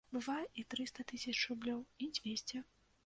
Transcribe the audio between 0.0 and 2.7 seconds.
Бывае і трыста тысяч рублёў, і дзвесце!